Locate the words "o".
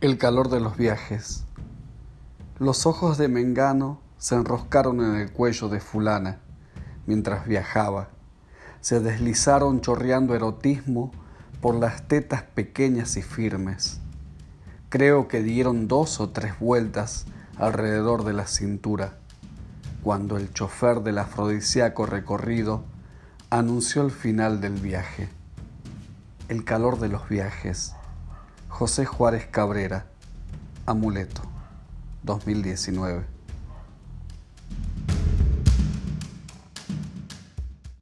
16.18-16.30